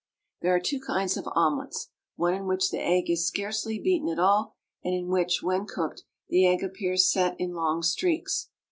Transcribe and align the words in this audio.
There 0.41 0.55
are 0.55 0.59
two 0.59 0.79
kinds 0.79 1.15
of 1.15 1.29
omelets, 1.35 1.91
one 2.15 2.33
in 2.33 2.47
which 2.47 2.71
the 2.71 2.81
egg 2.81 3.07
is 3.11 3.27
scarcely 3.27 3.77
beaten 3.77 4.09
at 4.09 4.17
all, 4.17 4.55
and 4.83 4.95
in 4.95 5.09
which, 5.09 5.43
when 5.43 5.67
cooked, 5.67 6.05
the 6.27 6.47
egg 6.47 6.63
appears 6.63 7.07
set 7.07 7.39
in 7.39 7.53
long 7.53 7.83
streaks. 7.83 8.49